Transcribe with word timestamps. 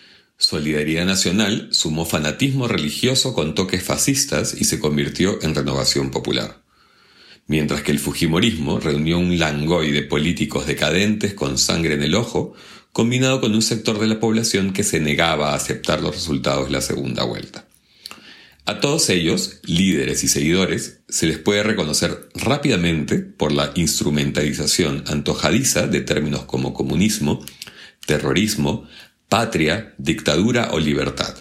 Solidaridad 0.43 1.05
Nacional 1.05 1.69
sumó 1.71 2.03
fanatismo 2.03 2.67
religioso 2.67 3.33
con 3.33 3.55
toques 3.55 3.81
fascistas 3.81 4.53
y 4.59 4.65
se 4.65 4.77
convirtió 4.77 5.41
en 5.41 5.55
renovación 5.55 6.11
popular. 6.11 6.61
Mientras 7.47 7.81
que 7.81 7.91
el 7.91 7.99
Fujimorismo 7.99 8.81
reunió 8.81 9.19
un 9.19 9.39
langoy 9.39 9.93
de 9.93 10.01
políticos 10.01 10.67
decadentes 10.67 11.33
con 11.33 11.57
sangre 11.57 11.93
en 11.93 12.03
el 12.03 12.13
ojo, 12.13 12.53
combinado 12.91 13.39
con 13.39 13.55
un 13.55 13.61
sector 13.61 13.99
de 13.99 14.07
la 14.07 14.19
población 14.19 14.73
que 14.73 14.83
se 14.83 14.99
negaba 14.99 15.51
a 15.51 15.55
aceptar 15.55 16.01
los 16.01 16.13
resultados 16.13 16.65
de 16.65 16.71
la 16.73 16.81
segunda 16.81 17.23
vuelta. 17.23 17.65
A 18.65 18.81
todos 18.81 19.09
ellos, 19.09 19.61
líderes 19.63 20.25
y 20.25 20.27
seguidores, 20.27 20.99
se 21.07 21.25
les 21.25 21.37
puede 21.37 21.63
reconocer 21.63 22.27
rápidamente 22.35 23.19
por 23.19 23.53
la 23.53 23.71
instrumentalización 23.75 25.05
antojadiza 25.07 25.87
de 25.87 26.01
términos 26.01 26.43
como 26.43 26.73
comunismo, 26.73 27.45
terrorismo, 28.05 28.85
patria, 29.33 29.95
dictadura 29.97 30.69
o 30.73 30.79
libertad. 30.79 31.35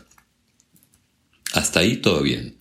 Hasta 1.53 1.81
ahí 1.81 1.99
todo 1.99 2.23
bien. 2.23 2.57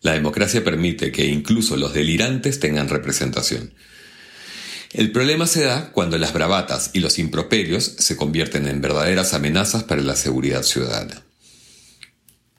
La 0.00 0.12
democracia 0.12 0.64
permite 0.64 1.12
que 1.12 1.26
incluso 1.26 1.76
los 1.76 1.92
delirantes 1.92 2.58
tengan 2.58 2.88
representación. 2.88 3.74
El 4.94 5.12
problema 5.12 5.46
se 5.46 5.64
da 5.64 5.92
cuando 5.92 6.16
las 6.16 6.32
bravatas 6.32 6.88
y 6.94 7.00
los 7.00 7.18
improperios 7.18 7.84
se 7.98 8.16
convierten 8.16 8.66
en 8.66 8.80
verdaderas 8.80 9.34
amenazas 9.34 9.84
para 9.84 10.00
la 10.00 10.16
seguridad 10.16 10.62
ciudadana. 10.62 11.22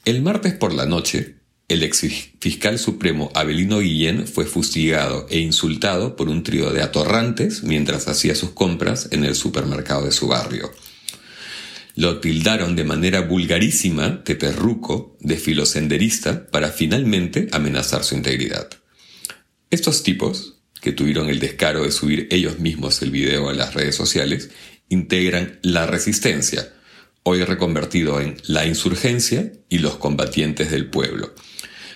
El 0.05 0.21
martes 0.21 0.53
por 0.53 0.71
la 0.71 0.85
noche, 0.85 1.37
el 1.67 1.81
ex 1.81 2.01
fiscal 2.39 2.77
supremo 2.77 3.31
Abelino 3.33 3.79
Guillén 3.79 4.27
fue 4.27 4.45
fustigado 4.45 5.25
e 5.31 5.39
insultado 5.39 6.15
por 6.15 6.29
un 6.29 6.43
trío 6.43 6.69
de 6.73 6.83
atorrantes 6.83 7.63
mientras 7.63 8.07
hacía 8.07 8.35
sus 8.35 8.51
compras 8.51 9.07
en 9.09 9.25
el 9.25 9.33
supermercado 9.33 10.05
de 10.05 10.11
su 10.11 10.27
barrio. 10.27 10.71
Lo 11.95 12.19
tildaron 12.19 12.75
de 12.75 12.83
manera 12.83 13.21
vulgarísima 13.21 14.21
de 14.25 14.35
perruco, 14.35 15.15
de 15.19 15.37
filosenderista, 15.37 16.47
para 16.47 16.71
finalmente 16.71 17.47
amenazar 17.51 18.03
su 18.03 18.15
integridad. 18.15 18.69
Estos 19.69 20.03
tipos, 20.03 20.61
que 20.81 20.91
tuvieron 20.91 21.29
el 21.29 21.39
descaro 21.39 21.83
de 21.83 21.91
subir 21.91 22.27
ellos 22.31 22.59
mismos 22.59 23.01
el 23.01 23.11
video 23.11 23.49
a 23.49 23.53
las 23.53 23.73
redes 23.73 23.95
sociales, 23.95 24.49
integran 24.89 25.59
la 25.61 25.85
resistencia, 25.85 26.73
hoy 27.23 27.43
reconvertido 27.43 28.19
en 28.19 28.37
la 28.47 28.65
insurgencia 28.65 29.51
y 29.69 29.79
los 29.79 29.95
combatientes 29.95 30.71
del 30.71 30.89
pueblo, 30.89 31.33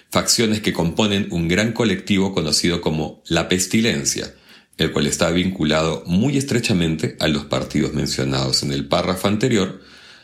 facciones 0.09 0.61
que 0.61 0.73
componen 0.73 1.27
un 1.31 1.47
gran 1.47 1.73
colectivo 1.73 2.33
conocido 2.33 2.81
como 2.81 3.21
la 3.27 3.49
pestilencia, 3.49 4.33
el 4.77 4.91
cual 4.91 5.07
está 5.07 5.31
vinculado 5.31 6.03
muy 6.05 6.37
estrechamente 6.37 7.17
a 7.19 7.27
los 7.27 7.45
partidos 7.45 7.93
mencionados 7.93 8.63
en 8.63 8.71
el 8.71 8.87
párrafo 8.87 9.27
anterior, 9.27 9.81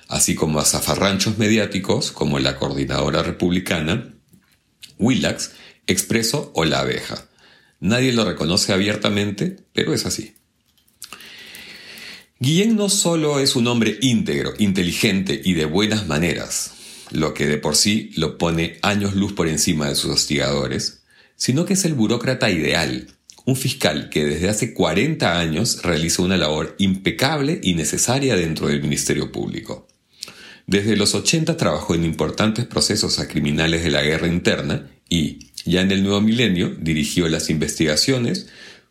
así 0.08 0.36
como 0.36 0.60
a 0.60 0.66
zafarranchos 0.66 1.38
mediáticos 1.38 2.12
como 2.12 2.40
la 2.40 2.58
Coordinadora 2.58 3.24
Republicana, 3.24 4.14
Willax, 5.00 5.52
Expreso 5.88 6.52
o 6.56 6.66
La 6.66 6.82
Abeja. 6.82 7.28
Nadie 7.80 8.14
lo 8.14 8.24
reconoce 8.24 8.72
abiertamente, 8.72 9.58
pero 9.74 9.94
es 9.94 10.06
así. 10.06 10.36
Guillén 12.40 12.76
no 12.76 12.90
solo 12.90 13.40
es 13.40 13.56
un 13.56 13.68
hombre 13.68 13.98
íntegro, 14.02 14.54
inteligente 14.58 15.42
y 15.44 15.54
de 15.54 15.66
buenas 15.66 16.08
maneras, 16.08 16.74
lo 17.12 17.34
que 17.34 17.48
de 17.48 17.58
por 17.58 17.76
sí 17.76 18.12
lo 18.16 18.38
pone 18.38 18.80
años 18.82 19.16
luz 19.16 19.34
por 19.34 19.48
encima 19.48 19.88
de 19.88 19.96
sus 19.96 20.12
hostigadores, 20.12 21.04
sino 21.36 21.66
que 21.66 21.74
es 21.74 21.86
el 21.86 21.94
burócrata 21.94 22.50
ideal, 22.50 23.08
un 23.46 23.56
fiscal 23.56 24.10
que 24.10 24.26
desde 24.26 24.50
hace 24.50 24.74
40 24.74 25.40
años 25.40 25.82
realiza 25.84 26.22
una 26.22 26.38
labor 26.38 26.76
impecable 26.78 27.60
y 27.62 27.74
necesaria 27.74 28.36
dentro 28.36 28.68
del 28.68 28.82
Ministerio 28.82 29.32
Público. 29.32 29.88
Desde 30.66 30.96
los 30.96 31.14
80 31.14 31.58
trabajó 31.58 31.94
en 31.94 32.06
importantes 32.06 32.66
procesos 32.66 33.20
a 33.20 33.28
criminales 33.28 33.84
de 33.84 33.92
la 33.92 34.02
guerra 34.02 34.28
interna 34.28 34.90
y, 35.10 35.50
ya 35.66 35.82
en 35.82 35.92
el 35.92 36.04
nuevo 36.04 36.22
milenio, 36.22 36.70
dirigió 36.80 37.28
las 37.28 37.50
investigaciones 37.50 38.48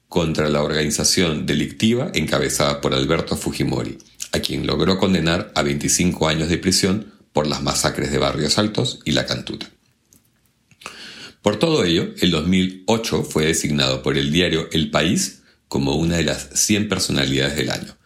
contra 0.08 0.50
la 0.50 0.62
organización 0.62 1.46
delictiva 1.46 2.10
encabezada 2.12 2.82
por 2.82 2.92
Alberto 2.92 3.36
Fujimori, 3.36 3.96
a 4.32 4.40
quien 4.40 4.66
logró 4.66 4.98
condenar 4.98 5.50
a 5.54 5.62
25 5.62 6.28
años 6.28 6.50
de 6.50 6.58
prisión 6.58 7.14
por 7.32 7.46
las 7.46 7.62
masacres 7.62 8.12
de 8.12 8.18
Barrios 8.18 8.58
Altos 8.58 9.00
y 9.06 9.12
La 9.12 9.24
Cantuta. 9.24 9.70
Por 11.42 11.58
todo 11.58 11.84
ello, 11.84 12.14
el 12.20 12.30
2008 12.30 13.24
fue 13.24 13.46
designado 13.46 14.02
por 14.02 14.16
el 14.16 14.30
diario 14.30 14.68
El 14.70 14.90
País 14.90 15.42
como 15.66 15.96
una 15.96 16.16
de 16.16 16.24
las 16.24 16.48
100 16.54 16.88
personalidades 16.88 17.56
del 17.56 17.70
año. 17.70 17.96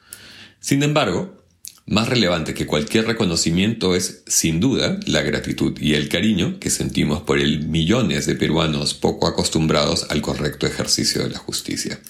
Sin 0.58 0.82
embargo, 0.82 1.36
más 1.84 2.08
relevante 2.08 2.54
que 2.54 2.66
cualquier 2.66 3.06
reconocimiento 3.06 3.94
es, 3.94 4.22
sin 4.26 4.58
duda, 4.58 4.98
la 5.06 5.22
gratitud 5.22 5.78
y 5.78 5.94
el 5.94 6.08
cariño 6.08 6.58
que 6.58 6.70
sentimos 6.70 7.22
por 7.22 7.38
el 7.38 7.68
millones 7.68 8.24
de 8.24 8.36
peruanos 8.36 8.94
poco 8.94 9.28
acostumbrados 9.28 10.06
al 10.10 10.22
correcto 10.22 10.66
ejercicio 10.66 11.22
de 11.22 11.30
la 11.30 11.38
justicia. 11.38 12.00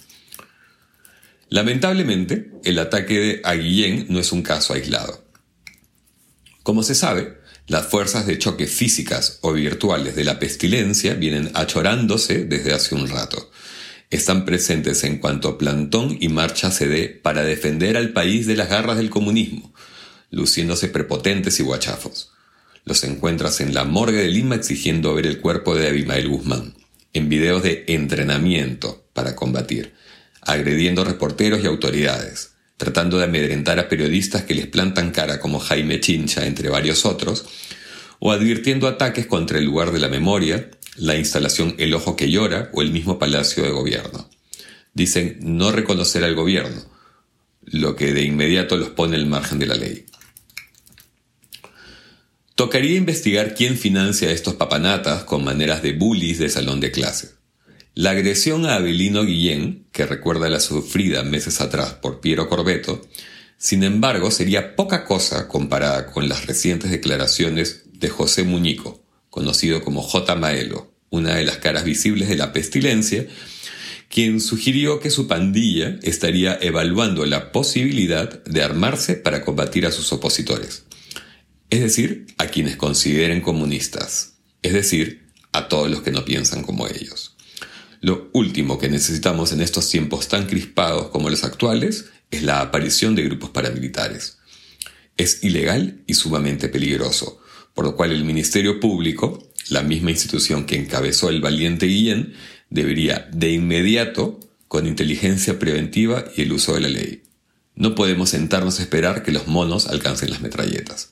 Lamentablemente, 1.49 2.53
el 2.65 2.79
ataque 2.79 3.19
de 3.19 3.41
Aguillén 3.45 4.07
no 4.09 4.21
es 4.21 4.33
un 4.33 4.43
caso 4.43 4.73
aislado. 4.73 5.25
Como 6.63 6.83
se 6.83 6.95
sabe, 6.95 7.37
las 7.67 7.87
fuerzas 7.87 8.27
de 8.27 8.39
choque 8.39 8.67
físicas 8.67 9.39
o 9.41 9.53
virtuales 9.53 10.15
de 10.15 10.25
la 10.25 10.39
pestilencia 10.39 11.15
vienen 11.15 11.51
achorándose 11.55 12.45
desde 12.45 12.73
hace 12.73 12.95
un 12.95 13.09
rato. 13.09 13.51
Están 14.11 14.45
presentes 14.45 15.03
en 15.03 15.19
cuanto 15.19 15.59
plantón 15.59 16.17
y 16.21 16.29
marcha 16.29 16.71
se 16.71 16.87
dé 16.87 17.09
para 17.09 17.43
defender 17.43 17.97
al 17.97 18.13
país 18.13 18.47
de 18.47 18.55
las 18.55 18.69
garras 18.69 18.99
del 18.99 19.11
comunismo, 19.11 19.73
luciéndose 20.31 20.89
prepotentes 20.89 21.59
y 21.59 21.65
guachafos. 21.65 22.31
Los 22.85 23.03
encuentras 23.03 23.61
en 23.61 23.75
la 23.75 23.83
morgue 23.85 24.19
de 24.19 24.29
Lima 24.29 24.55
exigiendo 24.55 25.15
ver 25.15 25.27
el 25.27 25.41
cuerpo 25.41 25.75
de 25.75 25.89
Abimael 25.89 26.29
Guzmán, 26.29 26.75
en 27.15 27.29
videos 27.29 27.65
de 27.65 27.85
entrenamiento 27.89 29.09
para 29.13 29.35
combatir, 29.35 29.95
agrediendo 30.41 31.03
reporteros 31.03 31.65
y 31.65 31.67
autoridades, 31.67 32.53
tratando 32.77 33.19
de 33.19 33.25
amedrentar 33.25 33.79
a 33.79 33.89
periodistas 33.89 34.43
que 34.43 34.55
les 34.55 34.67
plantan 34.67 35.11
cara 35.11 35.41
como 35.41 35.61
Jaime 35.61 36.01
Chincha, 36.01 36.47
entre 36.47 36.69
varios 36.69 37.07
otros, 37.07 37.47
o 38.19 38.33
advirtiendo 38.33 38.89
ataques 38.89 39.27
contra 39.27 39.59
el 39.59 39.65
lugar 39.65 39.93
de 39.93 40.01
la 40.01 40.09
memoria, 40.09 40.71
la 40.97 41.17
instalación 41.17 41.75
El 41.79 41.95
Ojo 41.95 42.17
que 42.17 42.31
Llora 42.31 42.71
o 42.73 42.83
el 42.83 42.91
mismo 42.91 43.19
Palacio 43.19 43.63
de 43.63 43.71
Gobierno. 43.71 44.29
Dicen 44.95 45.39
no 45.41 45.73
reconocer 45.73 46.25
al 46.25 46.35
gobierno, 46.35 46.83
lo 47.63 47.97
que 47.97 48.15
de 48.15 48.23
inmediato 48.23 48.77
los 48.77 48.91
pone 48.91 49.17
al 49.17 49.27
margen 49.27 49.59
de 49.59 49.67
la 49.67 49.75
ley. 49.75 50.07
Tocaría 52.55 52.97
investigar 52.97 53.55
quién 53.55 53.77
financia 53.77 54.31
a 54.31 54.33
estos 54.33 54.55
papanatas 54.55 55.25
con 55.25 55.45
maneras 55.45 55.83
de 55.83 55.93
bullies 55.93 56.39
de 56.39 56.49
salón 56.49 56.81
de 56.81 56.91
clase. 56.91 57.36
La 57.99 58.11
agresión 58.11 58.67
a 58.67 58.75
Abelino 58.75 59.25
Guillén, 59.25 59.87
que 59.91 60.05
recuerda 60.05 60.51
la 60.51 60.61
sufrida 60.61 61.23
meses 61.23 61.63
atrás 61.63 61.95
por 61.95 62.21
Piero 62.21 62.47
Corbeto, 62.47 63.01
sin 63.57 63.85
embargo 63.85 64.31
sería 64.31 64.77
poca 64.77 65.07
cosa 65.07 65.49
comparada 65.49 66.05
con 66.13 66.29
las 66.29 66.45
recientes 66.45 66.91
declaraciones 66.91 67.85
de 67.95 68.11
José 68.11 68.45
Muñico, 68.45 69.03
conocido 69.31 69.83
como 69.83 70.03
J. 70.03 70.37
Maelo, 70.37 70.93
una 71.09 71.37
de 71.37 71.47
las 71.47 71.57
caras 71.57 71.85
visibles 71.85 72.29
de 72.29 72.37
la 72.37 72.53
pestilencia, 72.53 73.27
quien 74.11 74.43
sugirió 74.43 75.01
que 75.01 75.09
su 75.09 75.27
pandilla 75.27 75.99
estaría 76.03 76.59
evaluando 76.61 77.25
la 77.25 77.51
posibilidad 77.51 78.45
de 78.45 78.63
armarse 78.63 79.15
para 79.15 79.43
combatir 79.43 79.87
a 79.87 79.91
sus 79.91 80.13
opositores, 80.13 80.85
es 81.71 81.81
decir, 81.81 82.27
a 82.37 82.49
quienes 82.49 82.77
consideren 82.77 83.41
comunistas, 83.41 84.35
es 84.61 84.75
decir, 84.75 85.31
a 85.53 85.69
todos 85.69 85.91
los 85.91 86.03
que 86.03 86.11
no 86.11 86.27
piensan 86.27 86.63
como 86.63 86.87
ellos. 86.89 87.36
Lo 88.01 88.31
último 88.33 88.79
que 88.79 88.89
necesitamos 88.89 89.53
en 89.53 89.61
estos 89.61 89.89
tiempos 89.89 90.29
tan 90.29 90.47
crispados 90.47 91.09
como 91.09 91.31
los 91.31 91.45
actuales 91.45 92.07
es 92.31 92.43
la 92.43 92.61
aparición 92.61 93.15
de 93.15 93.23
grupos 93.23 93.51
paramilitares. 93.51 94.39
Es 95.17 95.43
ilegal 95.43 96.03
y 96.07 96.15
sumamente 96.15 96.69
peligroso, 96.69 97.41
por 97.75 97.85
lo 97.85 97.97
cual 97.97 98.13
el 98.13 98.25
Ministerio 98.25 98.81
Público, 98.81 99.43
la 99.69 99.83
misma 99.83 100.11
institución 100.11 100.67
que 100.67 100.77
encabezó 100.77 101.31
el 101.31 101.41
valiente 101.41 101.87
Guillén, 101.87 102.35
debería 102.71 103.29
de 103.33 103.53
inmediato, 103.53 104.41
con 104.69 104.87
inteligencia 104.87 105.59
preventiva 105.59 106.25
y 106.37 106.43
el 106.43 106.53
uso 106.53 106.75
de 106.75 106.81
la 106.81 106.89
ley. 106.89 107.23
No 107.77 107.95
podemos 107.95 108.31
sentarnos 108.31 108.79
a 108.79 108.83
esperar 108.83 109.23
que 109.23 109.33
los 109.33 109.47
monos 109.47 109.87
alcancen 109.87 110.31
las 110.31 110.41
metralletas. 110.41 111.11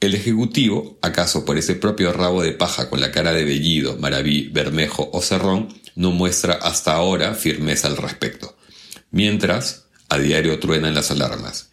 El 0.00 0.14
Ejecutivo, 0.14 0.98
acaso 1.02 1.44
por 1.44 1.58
ese 1.58 1.74
propio 1.74 2.12
rabo 2.12 2.42
de 2.42 2.52
paja 2.52 2.88
con 2.90 3.00
la 3.00 3.10
cara 3.10 3.32
de 3.32 3.44
Bellido, 3.44 3.96
Maraví, 3.98 4.48
Bermejo 4.52 5.10
o 5.12 5.22
Cerrón, 5.22 5.68
no 5.94 6.10
muestra 6.10 6.54
hasta 6.54 6.94
ahora 6.94 7.34
firmeza 7.34 7.88
al 7.88 7.96
respecto. 7.96 8.56
Mientras, 9.10 9.86
a 10.08 10.18
diario 10.18 10.58
truenan 10.58 10.94
las 10.94 11.10
alarmas. 11.10 11.70